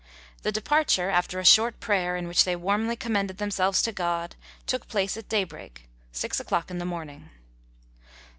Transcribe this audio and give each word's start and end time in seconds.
The 0.41 0.51
departure, 0.51 1.11
after 1.11 1.39
a 1.39 1.45
short 1.45 1.79
prayer 1.79 2.17
in 2.17 2.27
which 2.27 2.43
they 2.43 2.55
warmly 2.55 2.95
commended 2.95 3.37
themselves 3.37 3.83
to 3.83 3.91
God, 3.91 4.35
took 4.65 4.87
place 4.87 5.15
at 5.15 5.29
daybreak, 5.29 5.87
six 6.11 6.39
o'clock 6.39 6.71
in 6.71 6.79
the 6.79 6.85
morning. 6.89 7.29